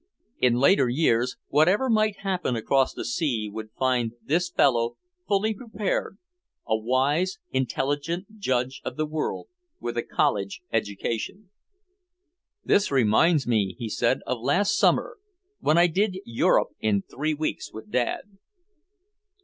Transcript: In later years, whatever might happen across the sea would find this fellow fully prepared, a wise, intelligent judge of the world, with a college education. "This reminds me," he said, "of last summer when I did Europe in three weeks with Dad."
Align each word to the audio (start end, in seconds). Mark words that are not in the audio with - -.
In 0.39 0.55
later 0.55 0.89
years, 0.89 1.37
whatever 1.49 1.87
might 1.87 2.21
happen 2.21 2.55
across 2.55 2.91
the 2.91 3.05
sea 3.05 3.47
would 3.53 3.69
find 3.77 4.13
this 4.23 4.49
fellow 4.49 4.97
fully 5.27 5.53
prepared, 5.53 6.17
a 6.67 6.75
wise, 6.75 7.37
intelligent 7.51 8.39
judge 8.39 8.81
of 8.83 8.97
the 8.97 9.05
world, 9.05 9.49
with 9.79 9.95
a 9.97 10.01
college 10.01 10.61
education. 10.73 11.51
"This 12.65 12.89
reminds 12.89 13.45
me," 13.45 13.75
he 13.77 13.89
said, 13.89 14.21
"of 14.25 14.39
last 14.41 14.71
summer 14.75 15.19
when 15.59 15.77
I 15.77 15.85
did 15.85 16.17
Europe 16.25 16.69
in 16.79 17.03
three 17.03 17.35
weeks 17.35 17.71
with 17.71 17.91
Dad." 17.91 18.21